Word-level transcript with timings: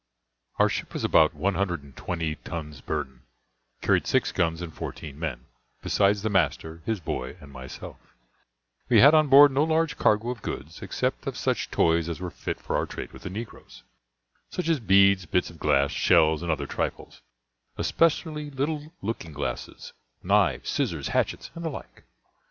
Our 0.57 0.67
ship 0.67 0.93
was 0.93 1.03
about 1.03 1.35
120 1.35 2.35
tons 2.37 2.81
burden, 2.81 3.21
carried 3.83 4.07
six 4.07 4.31
guns, 4.31 4.59
and 4.63 4.73
fourteen 4.73 5.19
men, 5.19 5.45
besides 5.83 6.23
the 6.23 6.29
master, 6.31 6.81
his 6.87 6.99
boy, 6.99 7.37
and 7.39 7.51
myself; 7.51 7.99
we 8.89 8.99
had 8.99 9.13
on 9.13 9.27
board 9.27 9.51
no 9.51 9.63
large 9.63 9.97
cargo 9.99 10.31
of 10.31 10.41
goods, 10.41 10.81
except 10.81 11.27
of 11.27 11.37
such 11.37 11.69
toys 11.69 12.09
as 12.09 12.19
were 12.19 12.31
fit 12.31 12.59
for 12.59 12.75
our 12.75 12.87
trade 12.87 13.11
with 13.13 13.21
the 13.21 13.29
negroes, 13.29 13.83
such 14.49 14.69
as 14.69 14.79
beads, 14.79 15.27
bits 15.27 15.51
of 15.51 15.59
glass, 15.59 15.91
shells, 15.91 16.41
and 16.41 16.51
other 16.51 16.65
trifles, 16.65 17.21
especially 17.77 18.49
little 18.49 18.91
looking 19.03 19.33
glasses, 19.33 19.93
knives, 20.23 20.67
scissors, 20.67 21.09
hatchets, 21.09 21.51
and 21.53 21.63
the 21.63 21.69
like. 21.69 22.05